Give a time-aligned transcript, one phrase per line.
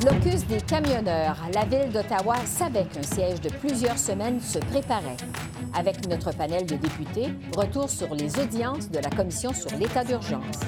[0.00, 1.36] Blocus des camionneurs.
[1.52, 5.16] La ville d'Ottawa savait qu'un siège de plusieurs semaines se préparait.
[5.74, 10.60] Avec notre panel de députés, retour sur les audiences de la Commission sur l'état d'urgence.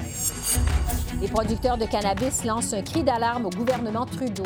[1.21, 4.43] Les producteurs de cannabis lancent un cri d'alarme au gouvernement Trudeau.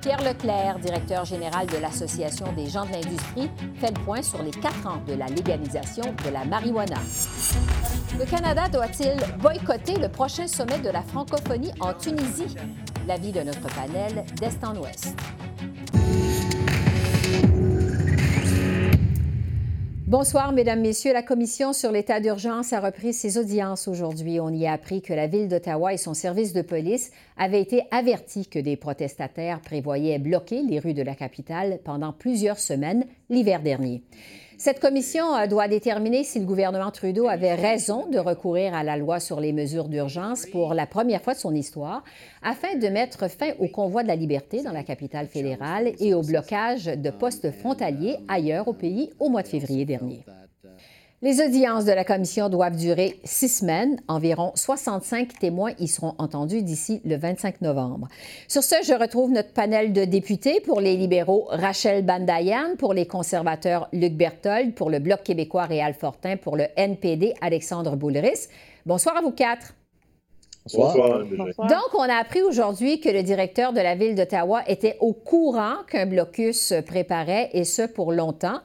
[0.00, 4.50] Pierre Leclerc, directeur général de l'Association des gens de l'industrie, fait le point sur les
[4.50, 6.98] quatre ans de la légalisation de la marijuana.
[8.18, 12.56] Le Canada doit-il boycotter le prochain sommet de la francophonie en Tunisie?
[13.06, 15.16] L'avis de notre panel d'Est en Ouest.
[20.08, 21.12] Bonsoir, Mesdames, Messieurs.
[21.12, 24.40] La Commission sur l'état d'urgence a repris ses audiences aujourd'hui.
[24.40, 27.82] On y a appris que la Ville d'Ottawa et son service de police avaient été
[27.90, 33.60] avertis que des protestataires prévoyaient bloquer les rues de la capitale pendant plusieurs semaines l'hiver
[33.60, 34.02] dernier.
[34.60, 38.96] Cette commission euh, doit déterminer si le gouvernement Trudeau avait raison de recourir à la
[38.96, 42.02] loi sur les mesures d'urgence pour la première fois de son histoire
[42.42, 46.22] afin de mettre fin au convoi de la liberté dans la capitale fédérale et au
[46.22, 50.24] blocage de postes frontaliers ailleurs au pays au mois de février dernier.
[51.20, 54.00] Les audiences de la commission doivent durer six semaines.
[54.06, 58.06] Environ 65 témoins y seront entendus d'ici le 25 novembre.
[58.46, 63.08] Sur ce, je retrouve notre panel de députés pour les libéraux Rachel Bandayan, pour les
[63.08, 68.46] conservateurs Luc Berthold, pour le Bloc québécois Réal Fortin, pour le NPD Alexandre Boulris.
[68.86, 69.74] Bonsoir à vous quatre.
[70.72, 71.24] Bonsoir.
[71.24, 75.78] Donc, on a appris aujourd'hui que le directeur de la ville d'Ottawa était au courant
[75.90, 78.60] qu'un blocus se préparait, et ce pour longtemps.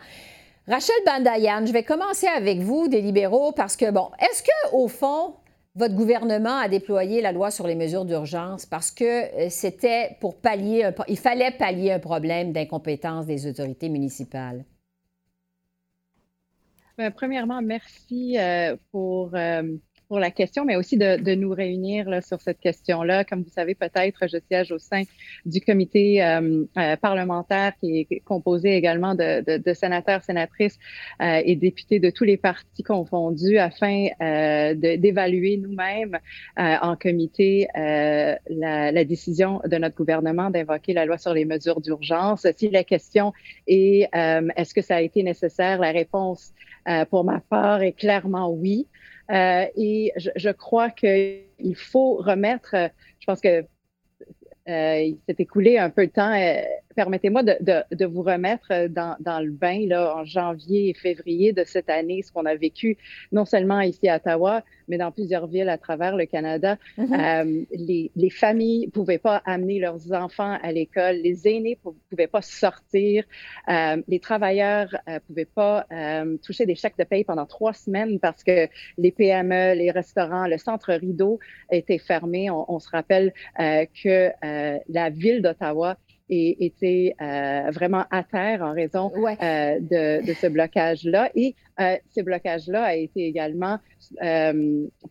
[0.65, 4.87] Rachel Bandayan, je vais commencer avec vous, des libéraux, parce que, bon, est-ce que, au
[4.87, 5.35] fond,
[5.75, 10.35] votre gouvernement a déployé la loi sur les mesures d'urgence parce que euh, c'était pour
[10.35, 14.63] pallier, un, il fallait pallier un problème d'incompétence des autorités municipales?
[16.97, 19.63] Bien, premièrement, merci euh, pour euh,
[20.13, 23.23] pour la question, mais aussi de, nous réunir sur cette question-là.
[23.23, 25.01] Comme vous savez peut-être, je siège au sein
[25.43, 30.77] du comité euh, euh, parlementaire qui est composé également de sénateurs, sénatrices
[31.19, 34.09] euh, et députés de tous les partis confondus afin
[34.75, 36.19] d'évaluer nous-mêmes
[36.57, 38.37] en comité la,
[38.91, 42.45] la, décision de notre gouvernement d'invoquer la loi sur les mesures d'urgence.
[42.55, 43.33] Si la question
[43.65, 46.53] est est-ce que ça a été nécessaire, la réponse
[47.09, 48.85] pour ma part est clairement oui.
[49.31, 52.75] Euh, et je, je crois qu'il faut remettre,
[53.19, 53.65] je pense que
[54.69, 56.33] euh, il s'est écoulé un peu de temps.
[56.93, 60.93] Euh, permettez-moi de, de, de, vous remettre dans, dans, le bain là, en janvier et
[60.93, 62.97] février de cette année, ce qu'on a vécu
[63.31, 66.77] non seulement ici à Ottawa, mais dans plusieurs villes à travers le Canada.
[66.97, 67.13] Mm-hmm.
[67.13, 71.77] euh, les, les, familles pouvaient pas amener leurs enfants à l'école, les aînés
[72.09, 73.23] pouvaient pas sortir,
[73.69, 78.19] euh, les travailleurs euh, pouvaient pas euh, toucher des chèques de paye pendant trois semaines
[78.19, 78.67] parce que
[78.97, 81.39] les PME, les restaurants, le centre rideau
[81.71, 82.49] étaient fermés.
[82.49, 85.97] On, on se rappelle euh, que euh, la ville d'Ottawa
[86.29, 89.37] était euh, vraiment à terre en raison ouais.
[89.41, 91.29] euh, de, de, ce blocage-là.
[91.35, 93.77] Et euh, ce blocage-là a été également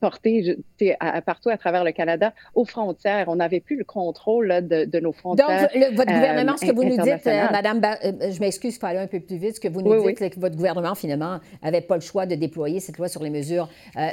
[0.00, 0.56] porté
[1.00, 3.26] à, à, partout à travers le Canada aux frontières.
[3.28, 5.48] On n'avait plus le contrôle là, de, de, nos frontières.
[5.62, 8.86] Donc, le, votre gouvernement, ce que vous nous dites, Madame, ba je m'excuse, il faut
[8.86, 10.30] aller un peu plus vite, ce que vous nous oui, dites, oui.
[10.30, 13.68] que votre gouvernement, finalement, n'avait pas le choix de déployer cette loi sur les mesures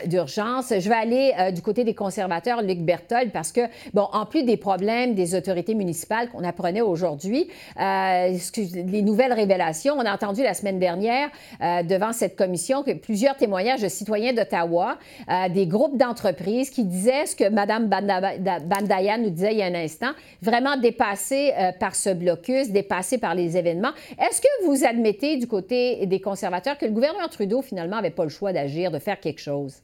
[0.06, 0.74] d'urgence.
[0.78, 3.62] Je vais aller du côté des conservateurs, Luc Berthold, parce que,
[3.94, 10.06] bon, en plus des problèmes des autorités municipales qu'on apprenait aujourd'hui, les nouvelles révélations, on
[10.06, 11.30] a entendu la semaine dernière
[11.62, 14.98] devant cette commission que plusieurs témoignages de citoyens d'Ottawa,
[15.30, 19.66] euh, des groupes d'entreprises qui disaient ce que Mme Bandaya nous disait il y a
[19.66, 20.12] un instant,
[20.42, 23.92] vraiment dépassés euh, par ce blocus, dépassés par les événements.
[24.20, 28.24] Est-ce que vous admettez du côté des conservateurs que le gouvernement Trudeau, finalement, n'avait pas
[28.24, 29.82] le choix d'agir, de faire quelque chose?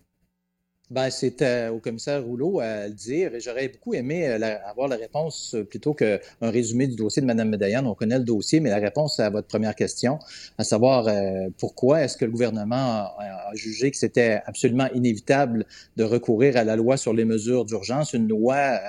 [0.91, 4.67] Ben, c'est euh, au commissaire Rouleau à le dire et j'aurais beaucoup aimé euh, la,
[4.69, 7.87] avoir la réponse euh, plutôt qu'un résumé du dossier de Mme Médaillane.
[7.87, 10.19] On connaît le dossier, mais la réponse à votre première question,
[10.59, 13.15] à savoir euh, pourquoi est-ce que le gouvernement a,
[13.49, 15.65] a jugé que c'était absolument inévitable
[15.97, 18.79] de recourir à la loi sur les mesures d'urgence, une loi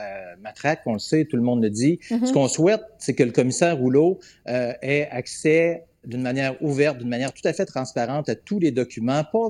[0.42, 1.98] matraque, on le sait, tout le monde le dit.
[2.10, 2.26] Mm -hmm.
[2.26, 7.32] Ce qu'on souhaite, c'est que le commissaire Rouleau ait accès d'une manière ouverte, d'une manière
[7.32, 9.48] tout à fait transparente à tous les documents, pas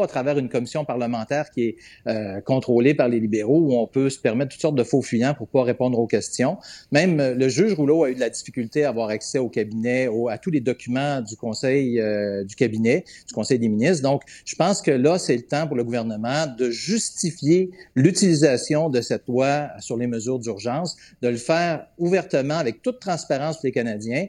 [0.00, 4.08] à travers une commission parlementaire qui est euh, contrôlée par les libéraux où on peut
[4.08, 6.56] se permettre toutes sortes de faux fuyants pour pas répondre aux questions.
[6.90, 10.08] Même euh, le juge Rouleau a eu de la difficulté à avoir accès au cabinet,
[10.30, 14.02] à tous les documents du conseil euh, du cabinet, du conseil des ministres.
[14.02, 19.00] Donc, je pense que là, c'est le temps pour le gouvernement de justifier l'utilisation de
[19.00, 23.72] cette loi sur les mesures d'urgence, de le faire ouvertement avec toute transparence pour les
[23.72, 24.26] Canadiens,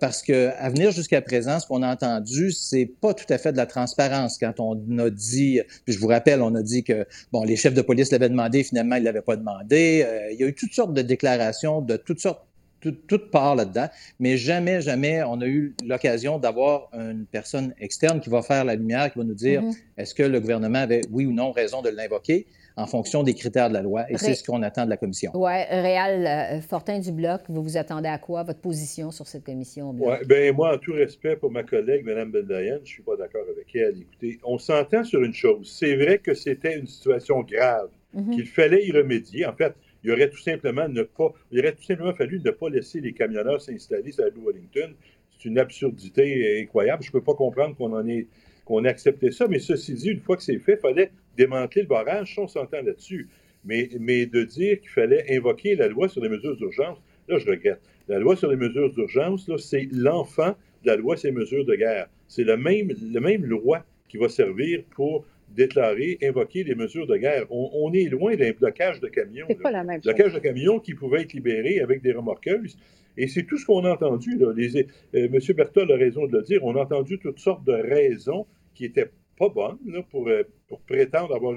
[0.00, 3.52] parce que à venir jusqu'à présent, ce qu'on a entendu, c'est pas tout à fait
[3.52, 4.38] de la transparence.
[4.38, 7.74] Quand on a dit, puis je vous rappelle, on a dit que bon, les chefs
[7.74, 10.04] de police l'avaient demandé, finalement ils l'avaient pas demandé.
[10.06, 12.42] Euh, il y a eu toutes sortes de déclarations de toutes sortes
[12.80, 18.28] toute part là-dedans, mais jamais, jamais on a eu l'occasion d'avoir une personne externe qui
[18.28, 19.76] va faire la lumière, qui va nous dire mm-hmm.
[19.98, 22.46] est-ce que le gouvernement avait, oui ou non, raison de l'invoquer
[22.76, 24.10] en fonction des critères de la loi.
[24.10, 25.30] Et c'est ce qu'on attend de la commission.
[25.34, 25.52] Oui.
[25.70, 29.94] Réal euh, Fortin du Bloc, vous vous attendez à quoi, votre position sur cette commission?
[29.98, 33.16] Oui, bien, moi, en tout respect pour ma collègue, Mme Bendayan, je ne suis pas
[33.16, 34.00] d'accord avec elle.
[34.00, 35.70] Écoutez, on s'entend sur une chose.
[35.78, 38.34] C'est vrai que c'était une situation grave, mhm.
[38.34, 39.46] qu'il fallait y remédier.
[39.46, 39.74] En fait,
[40.04, 43.12] il aurait tout simplement ne pas, il aurait tout simplement fallu ne pas laisser les
[43.12, 44.94] camionneurs s'installer sur la rue Wellington.
[45.38, 47.02] C'est une absurdité incroyable.
[47.02, 48.26] Je ne peux pas comprendre qu'on en ait
[48.64, 49.46] qu'on ait accepté ça.
[49.48, 52.82] Mais ceci dit, une fois que c'est fait, il fallait démanteler le barrage, on s'entend
[52.82, 53.28] là-dessus.
[53.64, 56.98] Mais, mais de dire qu'il fallait invoquer la loi sur les mesures d'urgence,
[57.28, 57.80] là, je regrette.
[58.08, 61.74] La loi sur les mesures d'urgence, c'est l'enfant de la loi sur les mesures de
[61.74, 62.08] guerre.
[62.26, 65.24] C'est la même, même loi qui va servir pour
[65.54, 67.46] déclarer, invoquer les mesures de guerre.
[67.50, 69.46] On, est loin d'un blocage de camions.
[69.48, 72.76] C'est pas la même blocage de camions qui pouvait être libéré avec des remorqueuses.
[73.16, 74.36] Et c'est tout ce qu'on a entendu.
[74.38, 74.52] Là.
[74.54, 75.38] Les, euh, M.
[75.56, 76.64] Berthold a raison de le dire.
[76.64, 81.34] On a entendu toutes sortes de raisons qui n'étaient pas bonnes pour, euh, pour, prétendre
[81.34, 81.56] avoir,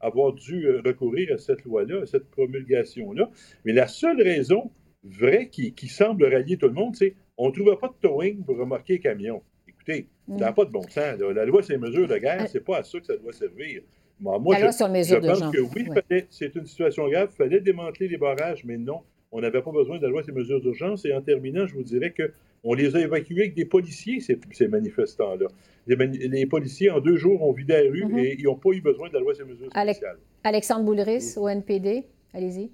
[0.00, 3.30] avoir dû euh, recourir à cette loi-là, à cette promulgation-là.
[3.64, 4.70] Mais la seule raison
[5.04, 8.44] vraie qui, qui semble rallier tout le monde, c'est on ne trouvait pas de towing
[8.44, 9.42] pour remorquer les camions.
[9.66, 10.54] Écoutez, ça n'a mm.
[10.54, 11.18] pas de bon sens.
[11.18, 13.82] La loi, c'est les mesures de guerre, c'est pas à ça que ça doit servir.
[14.20, 15.88] Moi, moi je, je pense que oui,
[16.30, 19.00] c'est une situation grave, il fallait démanteler les barrages, mais non,
[19.32, 21.04] on n'avait pas besoin de la loi ces mesures d'urgence.
[21.06, 25.46] Et en terminant, je vous dirais qu'on les a évacués avec des policiers, ces, manifestants-là.
[25.86, 28.18] Les, policiers, en deux jours, ont vidé la rue mhm.
[28.18, 30.18] et ils n'ont pas eu besoin de la loi ces mesures spéciales.
[30.44, 32.70] Alexandre Boulris, au NPD, allez-y.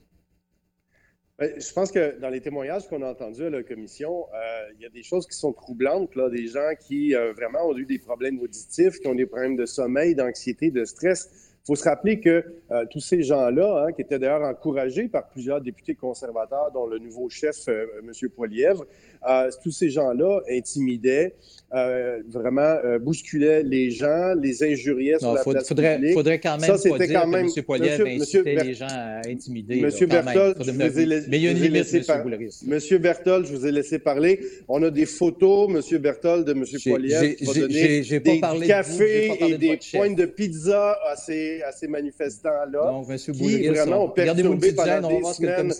[1.38, 4.82] Ben, je pense que dans les témoignages qu'on a entendus à la commission, euh, il
[4.82, 7.86] y a des choses qui sont troublantes, là, des gens qui euh, vraiment ont eu
[7.86, 12.18] des problèmes auditifs, qui ont des problèmes de sommeil, d'anxiété, de stress faut se rappeler
[12.18, 16.86] que euh, tous ces gens-là, hein, qui étaient d'ailleurs encouragés par plusieurs députés conservateurs, dont
[16.86, 18.30] le nouveau chef, euh, M.
[18.30, 18.86] Poilièvre,
[19.26, 21.34] euh, tous ces gens-là intimidaient,
[21.74, 26.14] euh, vraiment euh, bousculaient les gens, les injuriaient sur la place faudrait, publique.
[26.14, 27.64] faudrait quand même Ça, pas dire quand même, que M.
[27.64, 29.80] Poilievre incitait les gens à intimider.
[29.82, 32.04] Monsieur Berthold, je vous ai, Mais il y a une limite, M.
[32.06, 32.24] Par...
[32.66, 34.40] Monsieur Berthold, je vous ai laissé parler.
[34.66, 35.98] On a des photos, M.
[35.98, 36.64] Berthold, de M.
[36.86, 41.88] Poilievre, qui va donner des cafés et des pointes de pizza à ces, à ces
[41.88, 42.92] manifestants-là.
[42.92, 43.18] Donc, M.
[43.36, 45.72] Boulris, vraiment ont perturbé pendant des semaines,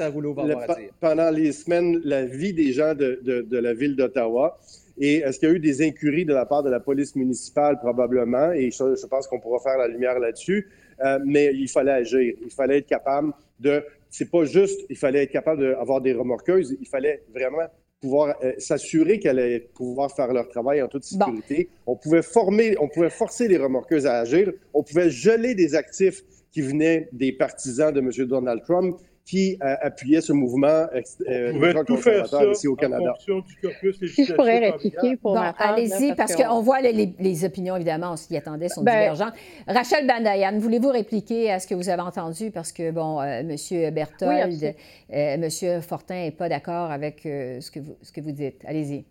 [1.01, 4.59] pendant les semaines la vie des gens de de, la ville d'Ottawa.
[4.99, 7.79] Et est-ce qu'il y a eu des incuries de la part de la police municipale?
[7.79, 8.53] Probablement.
[8.53, 10.69] Et je, pense qu'on pourra faire la lumière là-dessus.
[11.05, 12.35] Euh, mais il fallait agir.
[12.43, 13.83] Il fallait être capable de.
[14.11, 16.77] C'est pas juste, il fallait être capable d'avoir des remorqueuses.
[16.81, 17.69] Il fallait vraiment
[18.01, 21.69] pouvoir euh, s'assurer qu'elles allaient pouvoir faire leur travail en toute sécurité.
[21.87, 24.53] On pouvait former, on pouvait forcer les remorqueuses à agir.
[24.73, 26.23] On pouvait geler des actifs
[26.53, 28.11] qui venaient des partisans de M.
[28.27, 28.99] Donald Trump
[29.29, 33.15] qui euh, appuyait ce mouvement euh, tout faire ça ici au Canada.
[33.21, 38.35] si je pourrais répliquer pour bon, Allez-y, parce qu'on voit les, opinions, évidemment, on s'y
[38.39, 39.35] attendait, sont ben, divergentes.
[39.67, 42.51] Rachel Bandayan, voulez-vous répliquer à ce que vous avez entendu?
[42.51, 43.91] Parce que, bon, euh, M.
[43.93, 44.73] Berthold, euh,
[45.11, 45.83] M.
[45.83, 48.65] Fortin n'est pas d'accord avec ce, que vous, ce que vous dites.
[48.65, 49.05] Allez-y.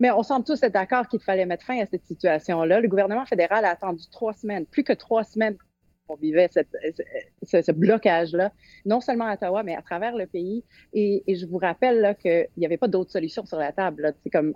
[0.00, 2.80] Mais on semble tous être d'accord qu'il fallait mettre fin à cette situation-là.
[2.80, 5.56] Le gouvernement fédéral a attendu trois semaines, plus que trois semaines
[6.08, 6.68] on vivait cette,
[7.42, 8.52] ce, blocage-là,
[8.84, 10.64] non seulement à Ottawa, mais à travers le pays.
[10.92, 14.14] Et, je vous rappelle qu'il n'y avait pas d'autre solution sur la table.
[14.22, 14.54] C'est comme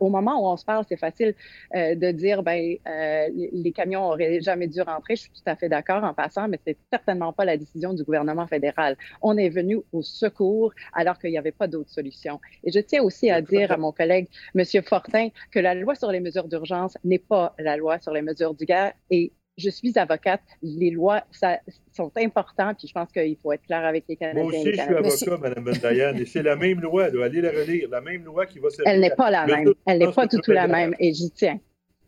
[0.00, 1.34] au moment où on se parle, c'est facile
[1.74, 5.16] euh, de dire ben euh, les camions auraient jamais dû rentrer.
[5.16, 8.02] Je suis tout à fait d'accord en passant, mais c'est certainement pas la décision du
[8.02, 8.96] gouvernement fédéral.
[9.22, 12.40] On est venu au secours alors qu'il n'y avait pas d'autre solution.
[12.64, 14.64] Et je tiens aussi à dire à mon collègue, M.
[14.82, 18.54] Fortin, que la loi sur les mesures d'urgence n'est pas la loi sur les mesures
[18.54, 20.42] du guerre et je suis avocate.
[20.62, 21.58] Les lois ça,
[21.92, 24.42] sont importantes, puis je pense qu'il faut être clair avec les Canadiens.
[24.42, 27.04] Moi aussi, je suis avocat, Mme Bendayan, et c'est la même loi.
[27.22, 27.88] Allez la relire.
[27.90, 28.92] La même loi qui va servir.
[28.92, 29.72] Elle n'est pas la même.
[29.86, 31.58] Elle n'est pas du tout la même, et j'y tiens.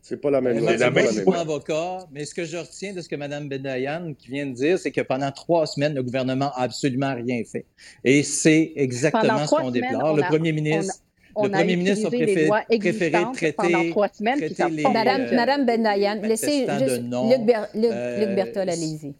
[0.01, 0.77] C'est pas la même loi.
[0.77, 4.13] Je ne suis pas avocat, mais ce que je retiens de ce que Mme Bendayan
[4.25, 7.65] vient de dire, c'est que pendant trois semaines, le gouvernement n'a absolument rien fait.
[8.03, 10.15] Et c'est exactement ce qu'on déplore.
[10.15, 10.95] Le premier ministre
[11.37, 14.39] on a utilisé les lois existantes pendant trois semaines.
[14.39, 19.13] Les, Madame, Madame Benayan, laissez juste Luc, Ber, Luc, Luc Bertol, allez-y.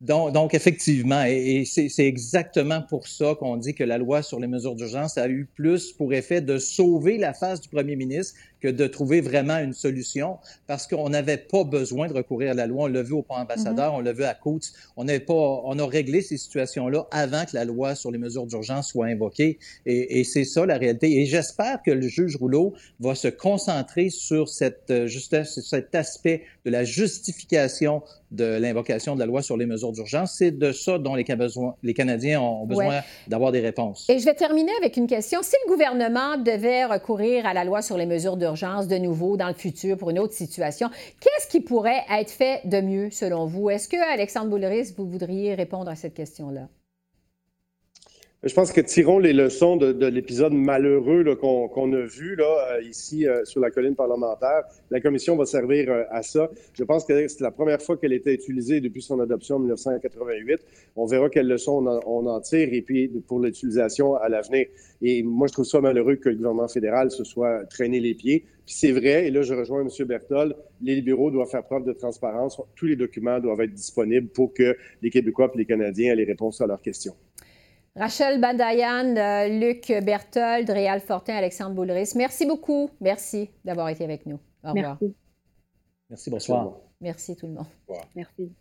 [0.00, 4.74] Donc, effectivement, et, c'est exactement pour ça qu'on dit que la loi sur les mesures
[4.74, 8.86] d'urgence a eu plus pour effet de sauver la face du premier ministre que de
[8.86, 12.84] trouver vraiment une solution parce qu'on n'avait pas besoin de recourir à la loi.
[12.84, 13.96] On l'a vu au pont ambassadeur, mm-hmm.
[13.96, 14.72] on l'a vu à Côte.
[14.96, 18.88] On pas, on a réglé ces situations-là avant que la loi sur les mesures d'urgence
[18.88, 19.58] soit invoquée.
[19.84, 21.20] Et, et c'est ça la réalité.
[21.20, 26.44] Et j'espère que le juge Rouleau va se concentrer sur cette, euh, juste, cet aspect
[26.64, 30.36] de la justification de l'invocation de la loi sur les mesures d'urgence.
[30.38, 31.24] C'est de ça dont les,
[31.82, 34.06] les Canadiens ont besoin d'avoir des réponses.
[34.08, 35.40] Et je vais terminer avec une question.
[35.42, 39.48] Si le gouvernement devait recourir à la loi sur les mesures d'urgence, de nouveau dans
[39.48, 40.88] le futur pour une autre situation.
[41.20, 43.70] Qu'est-ce qui pourrait être fait de mieux selon vous?
[43.70, 46.68] Est-ce que, Alexandre Bouleris, vous voudriez répondre à cette question-là?
[48.46, 53.26] Je pense que tirons les leçons de, l'épisode malheureux qu'on a vu là, euh, ici
[53.26, 54.64] euh, sur la colline parlementaire.
[54.90, 56.50] La commission va servir euh, à ça.
[56.74, 60.60] Je pense que c'est la première fois qu'elle été utilisée depuis son adoption en 1988.
[60.94, 64.66] On verra quelles leçons on en, tire et puis pour l'utilisation à l'avenir.
[65.00, 68.44] Et moi, je trouve ça malheureux que le gouvernement fédéral se soit traîné les pieds.
[68.66, 70.06] Puis c'est vrai, et là, je rejoins M.
[70.06, 72.60] Berthold, les libéraux doivent faire preuve de transparence.
[72.76, 76.24] Tous les documents doivent être disponibles pour que les Québécois et les Canadiens aient les
[76.24, 77.14] réponses à leurs questions.
[77.96, 82.90] Rachel Bandayan, euh, Luc Berthold, Réal Fortin, Alexandre Boulris, merci beaucoup.
[83.00, 84.40] Merci d'avoir été avec nous.
[84.64, 84.98] Au revoir.
[85.00, 85.16] Merci.
[86.10, 86.72] Merci, bonsoir.
[87.00, 87.66] Merci tout le monde.
[88.16, 88.52] Merci.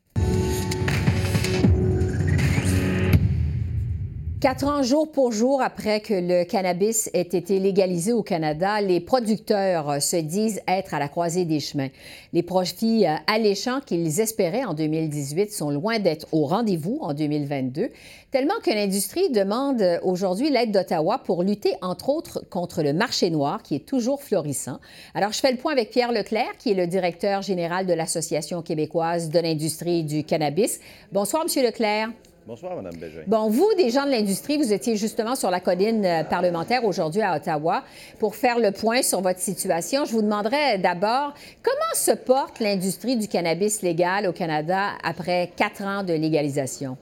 [4.44, 9.00] Quatre ans jour pour jour après que le cannabis ait été légalisé au Canada, les
[9.00, 11.88] producteurs se disent être à la croisée des chemins.
[12.34, 17.90] Les profits euh, alléchants qu'ils espéraient en 2018 sont loin d'être au rendez-vous en 2022,
[18.32, 23.64] tellement que l'industrie demande aujourd'hui l'aide d'Ottawa pour lutter, entre autres, contre le marché noir
[23.64, 24.82] qui est toujours florissant.
[25.14, 28.62] Alors, je fais le point avec Pierre Leclerc, qui est le directeur général de l'Association
[28.62, 30.82] québécoise de l'industrie du cannabis.
[31.14, 32.10] Bonsoir, Monsieur Leclerc.
[32.46, 33.22] Bonsoir, Mme Bégin.
[33.26, 37.22] Bon, vous, des gens de l'industrie, vous étiez justement sur la colline euh, parlementaire aujourd'hui
[37.22, 37.86] à Ottawa
[38.20, 40.04] pour faire le point sur votre situation.
[40.04, 45.84] Je vous demanderais d'abord, comment se porte l'industrie du cannabis légal au Canada après quatre
[45.84, 46.98] ans de légalisation?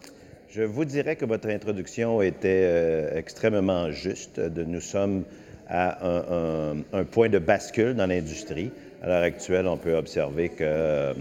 [0.50, 4.38] Je vous dirais que votre introduction était euh, extrêmement juste.
[4.38, 5.24] nous sommes
[5.67, 8.69] à un, point de bascule dans l'industrie.
[9.01, 11.13] À l'heure actuelle, on peut observer que, euh,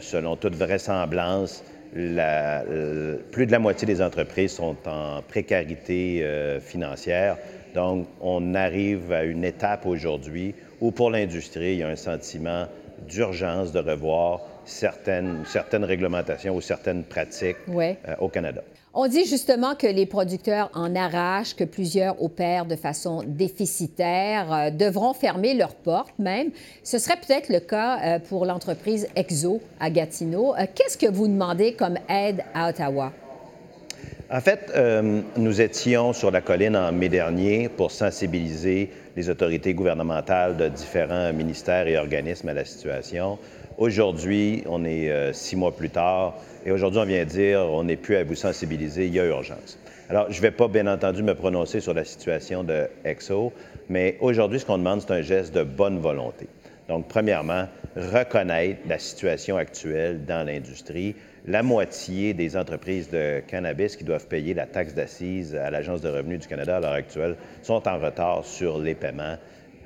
[0.00, 1.62] selon toute vraisemblance,
[1.94, 7.36] la, euh, plus de la moitié des entreprises sont en précarité euh, financière.
[7.74, 12.66] Donc, on arrive à une étape aujourd'hui où, pour l'industrie, il y a un sentiment
[13.06, 18.62] d'urgence de revoir certaines, certaines réglementations ou certaines pratiques euh, au Canada.
[19.00, 24.70] On dit justement que les producteurs en arrachent, que plusieurs opèrent de façon déficitaire, euh,
[24.70, 26.50] devront fermer leurs portes même.
[26.82, 30.52] Ce serait peut-être le cas euh, pour l'entreprise Exo à Gatineau.
[30.56, 33.12] Euh, qu'est-ce que vous demandez comme aide à Ottawa?
[34.32, 34.74] En fait,
[35.38, 41.32] nous étions sur la colline en mai dernier pour sensibiliser les autorités gouvernementales de différents
[41.32, 43.38] ministères et organismes à la situation.
[43.78, 46.34] Aujourd'hui, on est six mois plus tard,
[46.66, 49.78] et aujourd'hui, on vient dire, on n'est plus à vous sensibiliser, il y a urgence.
[50.10, 53.52] Alors, je ne vais pas, bien entendu, me prononcer sur la situation de EXO,
[53.88, 56.48] mais aujourd'hui, ce qu'on demande, c'est un geste de bonne volonté.
[56.88, 61.14] Donc, premièrement, reconnaître la situation actuelle dans l'industrie.
[61.46, 66.08] La moitié des entreprises de cannabis qui doivent payer la taxe d'assises à l'Agence de
[66.08, 69.36] revenus du Canada à l'heure actuelle sont en retard sur les paiements.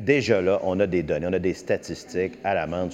[0.01, 2.93] Déjà là, on a des données, on a des statistiques alarmantes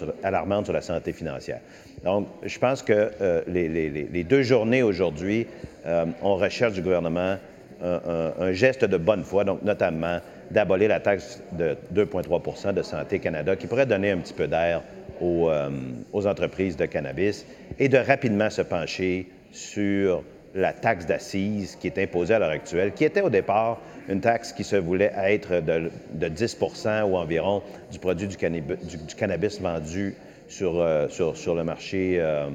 [0.65, 1.61] sur, la santé financière.
[2.05, 5.47] Donc, je pense que euh, les, deux journées aujourd'hui,
[5.87, 7.37] euh, on recherche du gouvernement
[7.83, 10.19] un, geste de bonne foi, donc notamment
[10.51, 14.83] d'abolir la taxe de 2,3% de Santé Canada, qui pourrait donner un petit peu d'air
[15.21, 15.71] aux, euh,
[16.13, 17.47] aux entreprises de cannabis,
[17.79, 20.25] et de rapidement se pencher sur
[20.55, 23.79] la taxe d'assises qui est imposée à l'heure actuelle, qui était au départ
[24.09, 25.91] une taxe qui se voulait être de,
[26.29, 27.63] 10% ou environ
[27.93, 30.15] du produit du, cannabis, vendu
[30.49, 32.49] sur, euh, sur, le marché, euh,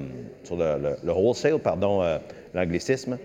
[0.43, 2.17] sur le, wholesale, pardon, euh,
[2.53, 3.17] l'anglicisme,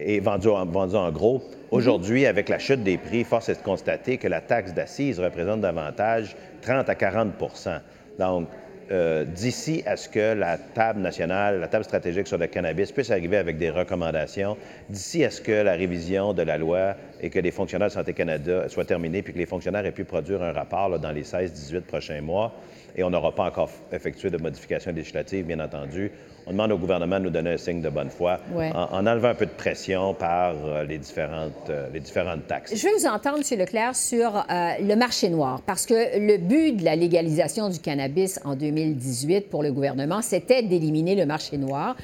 [0.00, 1.42] et vendu en, vendu en gros.
[1.70, 5.60] Aujourd'hui, avec la chute des prix, force est de constater que la taxe d'assises représente
[5.60, 7.80] davantage 30 à 40%
[8.18, 8.48] Donc,
[8.90, 13.10] euh, d'ici à ce que la table nationale, la table stratégique sur le cannabis puisse
[13.10, 14.56] arriver avec des recommandations,
[14.88, 18.14] d'ici à ce que la révision de la loi et que les fonctionnaires de Santé
[18.14, 21.80] Canada soient terminés, puis que les fonctionnaires aient pu produire un rapport dans les 16-18
[21.82, 22.54] prochains mois.
[22.98, 26.10] Et on n'aura pas encore effectué de modifications législatives, bien entendu.
[26.48, 29.34] On demande au gouvernement de nous donner un signe de bonne foi en, enlevant un
[29.36, 32.74] peu de pression par euh, les, différentes, euh, les différentes taxes.
[32.74, 33.58] Je veux vous entendre, M.
[33.60, 38.40] Leclerc, sur euh, le marché noir, parce que le but de la légalisation du cannabis
[38.44, 41.94] en 2018 pour le gouvernement, c'était d'éliminer le marché noir.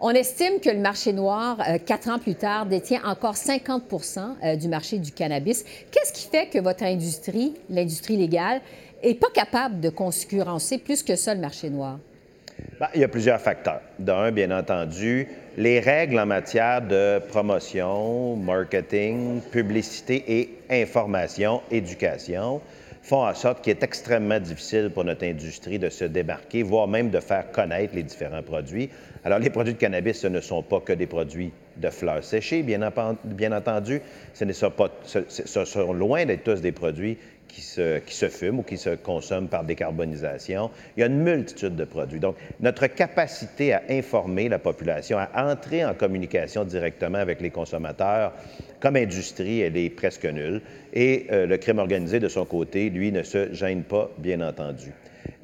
[0.00, 3.82] On estime que le marché noir, quatre ans plus tard, détient encore 50
[4.56, 5.64] du marché du cannabis.
[5.90, 8.60] Qu'est-ce qui fait que votre industrie, l'industrie légale,
[9.04, 11.98] n'est pas capable de concurrencer plus que ça le marché noir?
[12.80, 13.80] Ben, il y a plusieurs facteurs.
[13.98, 22.60] D'un, bien entendu, les règles en matière de promotion, marketing, publicité et information, éducation
[23.02, 27.10] font en sorte qu'il est extrêmement difficile pour notre industrie de se démarquer, voire même
[27.10, 28.90] de faire connaître les différents produits.
[29.24, 32.62] Alors, les produits de cannabis, ce ne sont pas que des produits de fleurs séchées,
[32.62, 34.02] bien, entendu.
[34.34, 37.16] Ce, ne sont pas, ce sont loin d'être tous des produits
[37.48, 40.70] qui se, qui fument ou qui se consomment par décarbonisation.
[40.96, 42.20] Il y a une multitude de produits.
[42.20, 48.32] Donc, notre capacité à informer la population, à entrer en communication directement avec les consommateurs,
[48.80, 50.60] comme industrie, elle est presque nulle.
[50.92, 54.92] Et euh, le crime organisé, de son côté, lui, ne se gêne pas, bien entendu.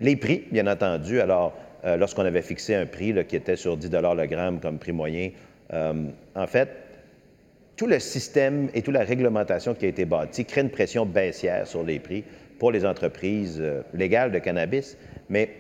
[0.01, 3.91] Les prix, bien entendu, alors, euh, lorsqu'on avait fixé un prix qui était sur 10
[3.91, 5.31] le gramme comme prix moyen,
[5.73, 6.69] euh, en fait,
[7.77, 11.67] tout le système et toute la réglementation qui a été bâtie crée une pression baissière
[11.67, 12.25] sur les prix
[12.59, 14.97] pour les entreprises euh, légales de cannabis.
[15.29, 15.51] Mais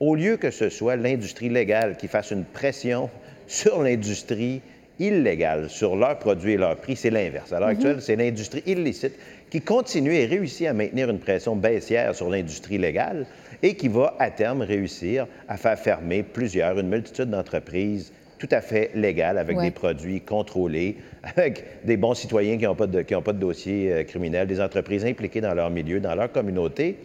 [0.00, 3.08] au lieu que ce soit l'industrie légale qui fasse une pression
[3.46, 4.60] sur l'industrie
[4.98, 7.52] illégale, sur leurs produits et leurs prix, c'est l'inverse.
[7.52, 7.72] À l'heure mm-hmm.
[7.72, 9.14] actuelle, c'est l'industrie illicite
[9.50, 13.26] qui continue et réussit à maintenir une pression baissière sur l'industrie légale
[13.62, 18.12] et qui va à terme réussir à faire fermer plusieurs, une multitude d'entreprises
[18.42, 20.96] tout à fait légal avec des produits contrôlés,
[21.36, 25.04] avec des bons citoyens qui n'ont pas, de, pas de dossier euh, criminel, des entreprises
[25.04, 26.98] impliquées dans leur milieu, dans leur communauté.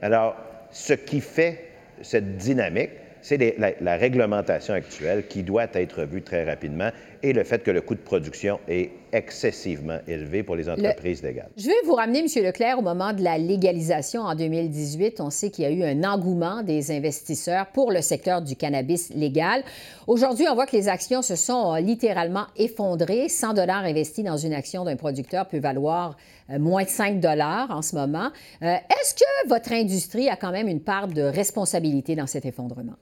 [0.00, 0.36] Alors,
[0.70, 1.66] ce qui fait
[2.00, 6.90] cette dynamique, c'est la, réglementation actuelle qui doit être revue très rapidement
[7.22, 11.50] et le fait que le coût de production est excessivement élevé pour les entreprises légales.
[11.56, 12.26] Je vais vous ramener, M.
[12.44, 15.20] Leclerc, au moment de la légalisation en 2018.
[15.20, 19.10] On sait qu'il y a eu un engouement des investisseurs pour le secteur du cannabis
[19.10, 19.62] légal.
[20.06, 23.28] Aujourd'hui, on voit que les actions se sont littéralement effondrées.
[23.28, 26.16] 100 dollars investis dans une action d'un producteur peut valoir
[26.58, 28.30] moins de 5 dollars en ce moment.
[28.62, 32.96] Euh, est-ce que votre industrie a quand même une part de responsabilité dans cet effondrement?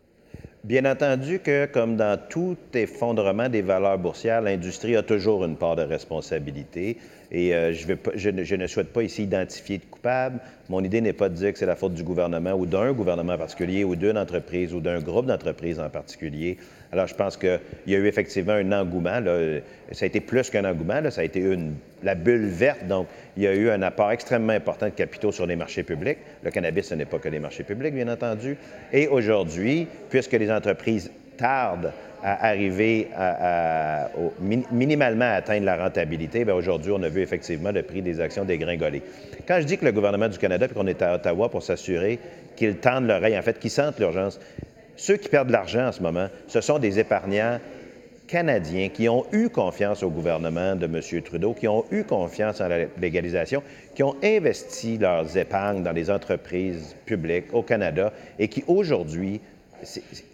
[0.65, 5.77] Bien entendu que, comme dans tout effondrement des valeurs boursières, l'industrie a toujours une part
[5.77, 6.99] de responsabilité.
[7.31, 10.41] Et euh, je, je, ne, souhaite pas ici identifier de coupable.
[10.69, 13.35] Mon idée n'est pas de dire que c'est la faute du gouvernement ou d'un gouvernement
[13.35, 16.59] en particulier ou d'une entreprise ou d'un groupe d'entreprises en particulier.
[16.93, 19.21] Alors, je pense qu'il y a eu effectivement un engouement.
[19.93, 21.03] Ça a été plus qu'un engouement.
[21.11, 21.45] Ça a été
[22.03, 22.87] la bulle verte.
[22.87, 26.19] Donc, il y a eu un apport extrêmement important de capitaux sur les marchés publics.
[26.43, 28.57] Le cannabis, ce n'est pas que les marchés publics, bien entendu.
[28.93, 34.09] Et aujourd'hui, puisque les entreprises tardent à arriver à,
[34.73, 38.45] minimalement à atteindre la rentabilité, bien aujourd'hui, on a vu effectivement le prix des actions
[38.45, 39.03] dégringoler.
[39.47, 42.19] Quand je dis que le gouvernement du Canada, puis qu'on est à Ottawa pour s'assurer
[42.57, 44.41] qu'ils tendent l'oreille, en fait, qu'ils sentent l'urgence,
[44.99, 47.59] ceux qui perdent de l'argent en ce moment, ce sont des épargnants
[48.27, 51.23] canadiens qui ont eu confiance au gouvernement de M.
[51.23, 53.63] Trudeau, qui ont eu confiance en la légalisation,
[53.95, 59.41] qui ont investi leurs épargnes dans les entreprises publiques au Canada et qui aujourd'hui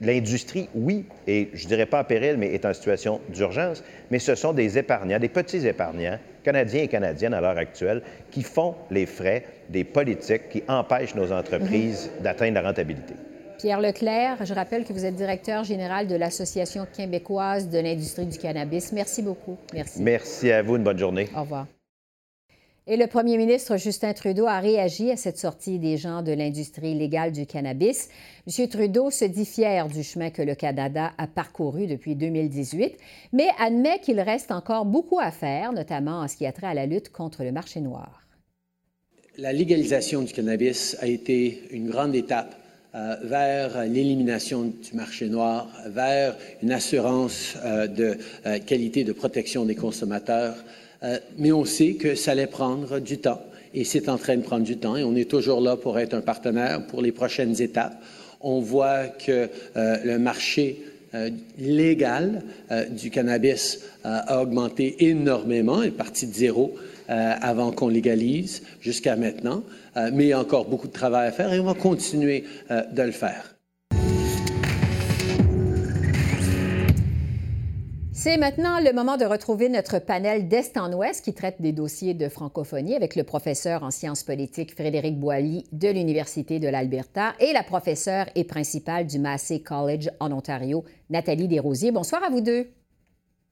[0.01, 4.19] L'industrie, oui, et je ne dirais pas en péril, mais est en situation d'urgence, mais
[4.19, 8.01] ce sont des épargnants, des petits épargnants, canadiens et canadiennes à l'heure actuelle,
[8.31, 12.23] qui font les frais des politiques qui empêchent nos entreprises mhm.
[12.23, 13.13] d'atteindre la rentabilité.
[13.65, 18.37] Pierre Leclerc, je rappelle que vous êtes directeur général de l'Association québécoise de l'industrie du
[18.37, 18.93] cannabis.
[18.93, 19.57] Merci beaucoup.
[19.73, 20.03] Merci.
[20.03, 20.77] Merci à vous.
[20.77, 21.31] Une bonne journée.
[21.35, 21.67] Au revoir.
[22.87, 26.95] Et le premier ministre Justin Trudeau a réagi à cette sortie des gens de l'industrie
[26.95, 28.11] légale du cannabis.
[28.47, 28.69] M.
[28.69, 32.99] Trudeau se dit fier du chemin que le Canada a parcouru depuis 2018,
[33.33, 36.75] mais admet qu'il reste encore beaucoup à faire, notamment en ce qui a trait à
[36.75, 38.27] la lutte contre le marché noir.
[39.39, 42.57] La légalisation du cannabis a été une grande étape
[42.95, 49.65] euh, vers l'élimination du marché noir, vers une assurance euh, de euh, qualité de protection
[49.65, 50.55] des consommateurs,
[51.37, 53.43] mais on sait que ça allait prendre du temps
[53.75, 56.15] et c'est en train de prendre du temps et on est toujours là pour être
[56.15, 58.01] un partenaire pour les prochaines étapes.
[58.41, 60.83] On voit que le marché
[61.59, 62.43] légal
[62.89, 66.75] du cannabis a augmenté énormément, est parti de zéro
[67.09, 69.63] avant qu'on légalise jusqu'à maintenant,
[70.13, 73.03] mais il y a encore beaucoup de travail à faire et on va continuer de
[73.03, 73.55] le faire.
[78.25, 82.15] C'est maintenant le moment de retrouver notre panel d'Est en Ouest qui traite des dossiers
[82.15, 87.53] de francophonie avec le professeur en sciences politiques Frédéric Boilly de l'Université de l'Alberta et
[87.53, 91.93] la professeure et principale du Massey College en Ontario, Nathalie Desrosiers.
[91.93, 92.69] Bonsoir à vous deux.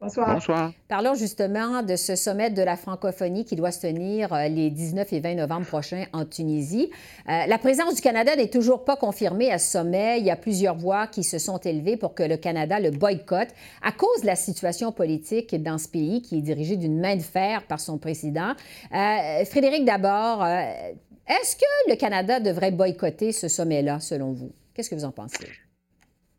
[0.02, 0.72] Bonsoir.
[0.88, 5.12] Parlons justement de ce sommet de la francophonie qui doit se tenir euh, les 19
[5.12, 6.90] et 20 novembre prochains en Tunisie.
[7.28, 10.18] Euh, la présence du Canada n'est toujours pas confirmée à ce sommet.
[10.18, 13.50] Il y a plusieurs voix qui se sont élevées pour que le Canada le boycotte
[13.80, 17.22] à cause de la situation politique dans ce pays qui est dirigé d'une main de
[17.22, 18.54] fer par son président.
[18.92, 24.50] Euh, Frédéric, d'abord, est-ce que le Canada devrait boycotter ce sommet-là, selon vous?
[24.74, 25.46] Qu'est-ce que vous en pensez?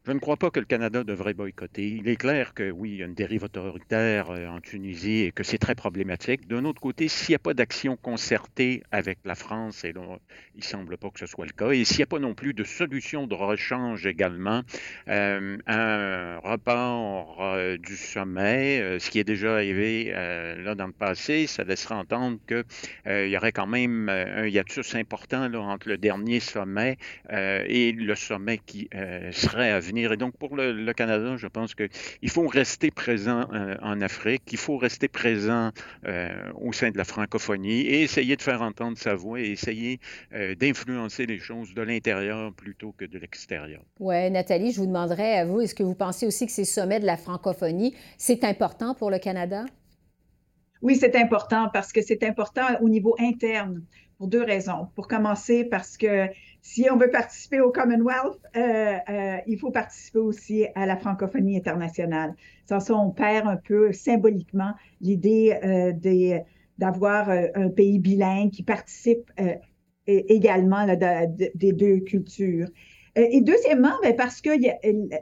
[0.06, 1.88] Je ne crois pas que le Canada devrait boycotter.
[1.88, 5.32] Il est clair que oui, il y a une dérive autoritaire euh, en Tunisie et
[5.32, 6.46] que c'est très problématique.
[6.46, 10.62] D'un autre côté, s'il n'y a pas d'action concertée avec la France, et il ne
[10.62, 12.66] semble pas que ce soit le cas, et s'il n'y a pas non plus de
[12.66, 14.64] solution de rechange également,
[15.08, 21.48] euh, un report euh, du sommet, ce qui est déjà arrivé là dans le passé,
[21.48, 26.98] ça laissera entendre qu'il y aurait quand même un hiatus important entre le dernier sommet
[27.32, 28.90] et le sommet qui
[29.32, 33.76] serait à venir et donc, pour le, Canada, je pense qu'il faut rester présent euh,
[33.82, 35.72] en Afrique, il faut rester présent
[36.06, 40.00] euh, au sein de la francophonie et essayer de faire entendre sa voix et essayer
[40.34, 43.82] euh, d'influencer les choses de l'intérieur plutôt que de l'extérieur.
[44.00, 47.00] Oui, Nathalie, je vous demanderais à vous, est-ce que vous pensez aussi que ces sommets
[47.00, 49.66] de la francophonie, c'est important pour le Canada?
[50.82, 53.84] Oui, c'est important parce que c'est important au niveau interne
[54.24, 54.88] pour deux raisons.
[54.96, 56.30] Pour commencer, parce que
[56.62, 61.58] si on veut participer au Commonwealth, euh, euh, il faut participer aussi à la francophonie
[61.58, 62.34] internationale.
[62.70, 66.40] Sans ça, on perd un peu symboliquement l'idée euh,
[66.78, 69.30] d'avoir un pays bilingue qui participe
[70.08, 72.70] également des deux cultures.
[73.18, 74.50] Euh, et deuxièmement, ben, parce que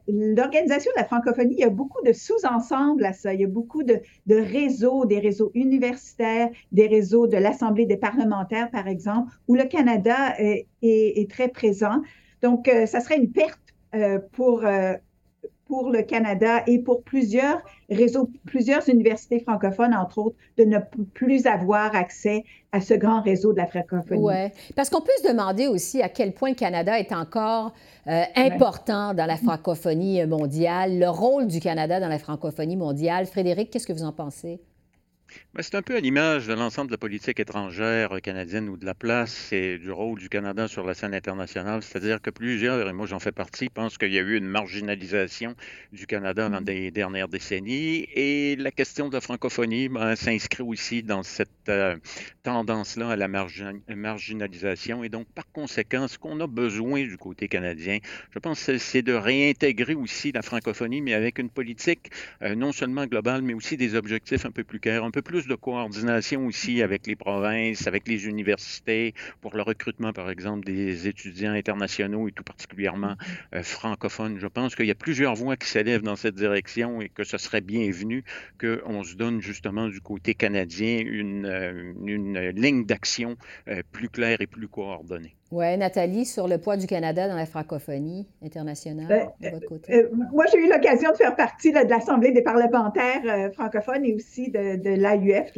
[0.07, 3.33] l'organisation de la francophonie, il y a beaucoup de sous-ensembles à ça.
[3.33, 8.71] Il y a beaucoup de, réseaux, des réseaux universitaires, des réseaux de l'Assemblée des parlementaires,
[8.71, 12.01] par exemple, où le Canada est, très présent.
[12.41, 13.59] Donc, euh, ça serait une perte
[13.93, 14.63] euh, pour,
[15.71, 20.79] pour le Canada et pour plusieurs réseaux, plusieurs universités francophones, entre autres, de ne
[21.13, 24.21] plus avoir accès à ce grand réseau de la francophonie.
[24.21, 27.71] Oui, parce qu'on peut se demander aussi à quel point le Canada est encore
[28.07, 33.25] euh, important dans la francophonie mondiale, le rôle du Canada dans la francophonie mondiale.
[33.25, 34.59] Frédéric, qu'est-ce que vous en pensez?
[35.53, 38.85] Ben, c'est un peu à l'image de l'ensemble de la politique étrangère canadienne ou de
[38.85, 41.83] la place et du rôle du Canada sur la scène internationale.
[41.83, 45.55] C'est-à-dire que plusieurs, et moi j'en fais partie, pensent qu'il y a eu une marginalisation
[45.91, 46.93] du Canada dans les mmh.
[46.93, 48.07] dernières décennies.
[48.15, 51.97] Et la question de la francophonie ben, s'inscrit aussi dans cette euh,
[52.43, 55.03] tendance-là à la marginalisation.
[55.03, 57.99] Et donc, par conséquent, ce qu'on a besoin du côté canadien,
[58.33, 63.05] je pense, c'est de réintégrer aussi la francophonie, mais avec une politique euh, non seulement
[63.05, 66.81] globale, mais aussi des objectifs un peu plus clairs, un peu plus de coordination aussi
[66.81, 72.31] avec les provinces, avec les universités, pour le recrutement, par exemple, des étudiants internationaux et
[72.31, 73.15] tout particulièrement
[73.55, 74.39] euh, francophones.
[74.39, 77.37] Je pense qu'il y a plusieurs voix qui s'élèvent dans cette direction et que ce
[77.37, 78.23] serait bienvenu
[78.59, 84.47] qu'on se donne justement du côté canadien une, euh, ligne d'action euh, plus claire et
[84.47, 85.35] plus coordonnée.
[85.51, 89.07] Oui, Nathalie, sur le poids du Canada dans la francophonie internationale,
[89.41, 89.93] ben, de votre côté.
[89.93, 94.15] Euh, moi, j'ai eu l'occasion de faire partie de l'Assemblée des parlementaires euh, francophones et
[94.15, 95.51] aussi de, de l'AUF,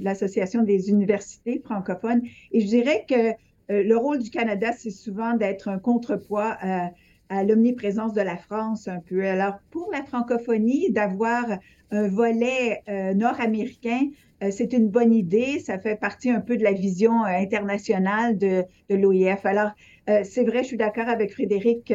[0.00, 2.22] l'Association des universités francophones.
[2.52, 3.30] Et je dirais que
[3.72, 6.90] euh, le rôle du Canada, c'est souvent d'être un contrepoids à
[7.30, 9.24] l'omniprésence de la France un peu.
[9.24, 11.44] Alors, pour la francophonie, d'avoir
[11.90, 12.82] un volet
[13.14, 14.10] nord-américain,
[14.42, 15.58] euh, c'est une bonne idée.
[15.60, 19.44] Ça fait partie un peu de la vision euh, internationale de, de l'OIF.
[19.44, 19.70] Alors,
[20.08, 21.92] euh, c'est vrai, je suis d'accord avec Frédéric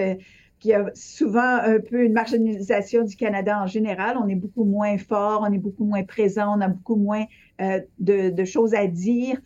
[0.60, 4.18] qu'il y a souvent un peu une marginalisation du Canada en général.
[4.22, 7.26] On est beaucoup moins fort, on est beaucoup moins présent, on a beaucoup moins
[8.00, 9.40] de, choses à dire.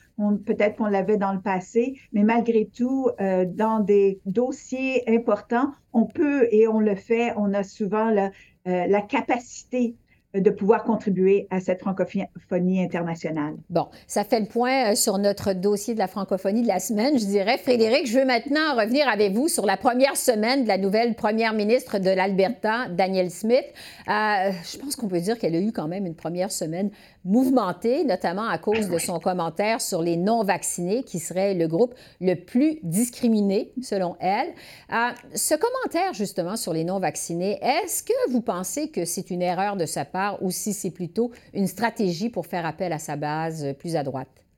[0.45, 6.47] Peut-être qu'on l'avait dans le passé, mais malgré tout, dans des dossiers importants, on peut
[6.51, 7.33] et on le fait.
[7.37, 8.31] On a souvent la,
[8.65, 9.95] la capacité
[10.35, 13.55] de pouvoir contribuer à cette francophonie internationale.
[13.69, 17.17] Bon, ça fait le point euh, sur notre dossier de la francophonie de la semaine,
[17.17, 17.57] je dirais.
[17.57, 21.53] Frédéric, je veux maintenant revenir avec vous sur la première semaine de la nouvelle première
[21.53, 23.65] ministre de l'Alberta, Danielle Smith.
[24.07, 26.91] Euh, je pense qu'on peut dire qu'elle a eu quand même une première semaine
[27.25, 32.35] mouvementée, notamment à cause de son commentaire sur les non-vaccinés, qui serait le groupe le
[32.35, 34.49] plus discriminé, selon elle.
[34.91, 39.75] Euh, ce commentaire, justement, sur les non-vaccinés, est-ce que vous pensez que c'est une erreur
[39.75, 43.73] de sa part ou si c'est plutôt une stratégie pour faire appel à sa base
[43.79, 44.48] plus à droite?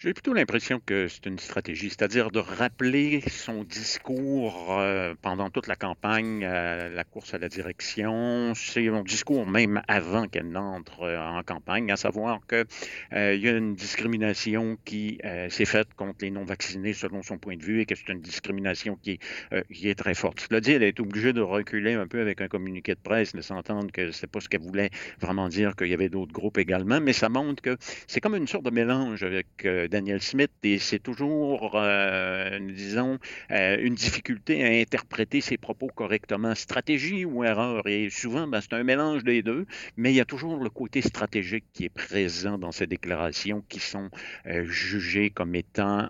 [0.00, 5.68] J'ai plutôt l'impression que c'est une stratégie, c'est-à-dire de rappeler son discours euh, pendant toute
[5.68, 11.42] la campagne, la course à la direction, son discours même avant qu'elle n'entre euh, en
[11.42, 12.66] campagne, à savoir qu'il
[13.14, 17.62] euh, y a une discrimination qui s'est faite contre les non-vaccinés selon son point de
[17.62, 19.20] vue et que c'est une discrimination qui,
[19.52, 20.40] est très forte.
[20.40, 23.40] Cela dit, elle est obligée de reculer un peu avec un communiqué de presse, de
[23.40, 27.00] s'entendre que c'est pas ce qu'elle voulait vraiment dire, qu'il y avait d'autres groupes également,
[27.00, 27.76] mais ça montre que
[28.06, 29.46] c'est comme une sorte de mélange avec
[29.94, 33.18] Daniel Smith et c'est toujours, euh, disons,
[33.52, 36.52] euh, une difficulté à interpréter ses propos correctement.
[36.56, 37.86] Stratégie ou erreur?
[37.86, 41.00] Et souvent, ben, c'est un mélange des deux, mais il y a toujours le côté
[41.00, 44.08] stratégique qui est présent dans ces déclarations qui sont
[44.46, 46.08] euh, jugées comme étant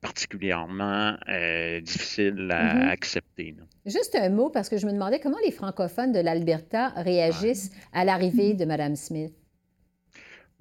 [0.00, 1.16] particulièrement
[1.82, 2.88] difficiles à mm-hmm.
[2.88, 3.54] accepter.
[3.86, 8.04] Juste un mot, parce que je me demandais comment les francophones de l'Alberta réagissent à
[8.04, 9.43] l'arrivée de Mme Smith?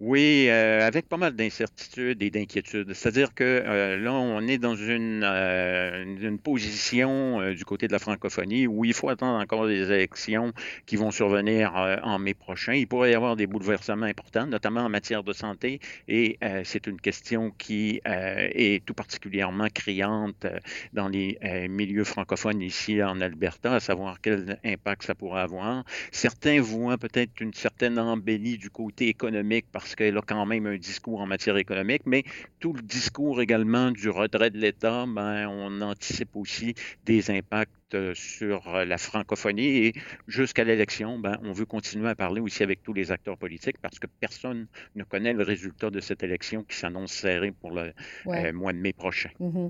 [0.06, 2.94] Oui, euh, avec pas mal d'incertitudes et d'inquiétudes.
[2.94, 8.00] C'est-à-dire que euh, là, on est dans une, euh, une position du côté de la
[8.00, 10.52] francophonie où il faut attendre encore des élections
[10.86, 12.74] qui vont survenir en mai prochain.
[12.74, 17.00] Il pourrait y avoir des bouleversements importants, notamment en matière de santé, et c'est une
[17.00, 20.46] question qui est tout particulièrement criante
[20.92, 21.38] dans les
[21.70, 25.86] milieux francophones ici en Alberta, à savoir quel impact ça pourrait avoir.
[26.12, 30.66] Certains voient peut-être une certaine embellie du côté économique parce parce qu'elle a quand même
[30.66, 32.24] un discours en matière économique, mais
[32.60, 36.74] tout le discours également du retrait de l'État, ben, on anticipe aussi
[37.06, 39.94] des impacts euh, sur euh, la francophonie et
[40.28, 44.00] jusqu'à l'élection, ben, on veut continuer à parler aussi avec tous les acteurs politiques parce
[44.00, 47.94] que personne ne connaît le résultat de cette élection qui s'annonce serrée pour le
[48.28, 49.30] euh, mois de mai prochain.
[49.40, 49.70] Mm-hmm.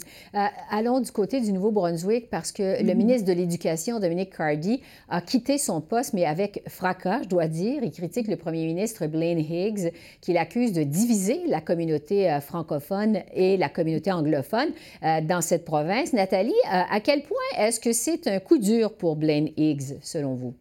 [0.69, 2.95] allons du côté du Nouveau-Brunswick parce que le mm-hmm.
[2.95, 7.83] ministre de l'Éducation, Dominique Cardy, a quitté son poste, mais avec fracas, je dois dire.
[7.83, 13.57] Il critique le premier ministre Blaine Higgs, qui l'accuse de diviser la communauté francophone et
[13.57, 14.69] la communauté anglophone
[15.01, 16.13] dans cette province.
[16.13, 20.33] Nathalie, à quel point est-ce que c'est c'est un coup dur pour Blaine Higgs, selon
[20.35, 20.53] vous?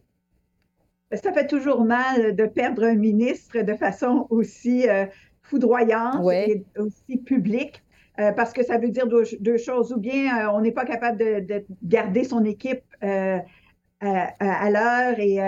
[1.11, 5.05] Ça fait toujours mal de perdre un ministre de façon aussi euh,
[5.43, 7.83] foudroyante et aussi publique.
[8.19, 9.91] Euh, parce que ça veut dire deux, choses.
[9.91, 15.39] Ou bien euh, on n'est pas capable de, garder son équipe à, l'heure et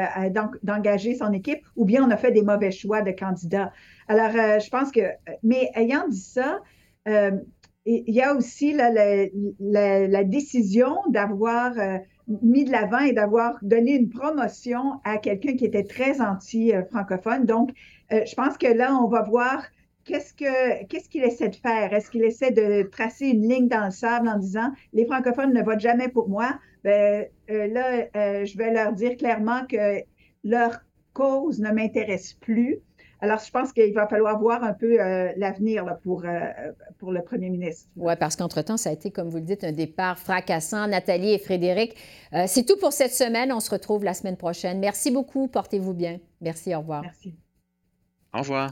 [0.63, 3.71] d'engager son équipe, ou bien on a fait des mauvais choix de candidats.
[4.07, 5.01] Alors, je pense que,
[5.43, 6.61] mais ayant dit ça,
[7.85, 14.09] il y a aussi la, décision d'avoir euh, mis de l'avant et d'avoir donné une
[14.09, 17.45] promotion à quelqu'un qui était très anti-francophone.
[17.45, 17.71] Donc,
[18.11, 19.63] euh, je pense que là, on va voir
[20.03, 21.93] qu'est-ce que qu'est-ce qu'il essaie de faire.
[21.93, 25.61] Est-ce qu'il essaie de tracer une ligne dans le sable en disant les francophones ne
[25.61, 26.59] votent jamais pour moi?
[26.83, 30.01] Ben, euh, là, je vais leur dire clairement que
[30.43, 30.79] leur
[31.13, 32.79] cause ne m'intéresse plus.
[33.21, 36.39] Alors, je pense qu'il va falloir voir un peu euh, l'avenir pour, euh,
[36.99, 37.87] pour le premier ministre.
[37.95, 40.87] Oui, parce qu'entre-temps, ça a été, comme vous le dites, un départ fracassant.
[40.87, 41.95] Nathalie et Frédéric,
[42.33, 43.51] euh, c'est tout pour cette semaine.
[43.51, 44.79] On se retrouve la semaine prochaine.
[44.79, 45.47] Merci beaucoup.
[45.47, 46.19] Portez-vous bien.
[46.41, 46.75] Merci.
[46.75, 47.03] Au revoir.
[47.03, 47.35] Merci.
[48.33, 48.71] Au revoir.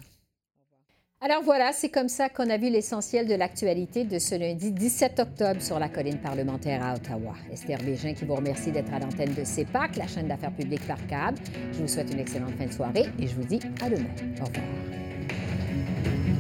[1.26, 5.22] Alors voilà, c'est comme ça qu'on a vu l'essentiel de l'actualité de ce lundi 17
[5.22, 7.36] octobre sur la colline parlementaire à Ottawa.
[7.50, 10.98] Esther Bégin qui vous remercie d'être à l'antenne de CEPAC, la chaîne d'affaires publiques par
[11.08, 11.38] câble.
[11.72, 14.10] Je vous souhaite une excellente fin de soirée et je vous dis à demain.
[14.42, 16.33] Au revoir.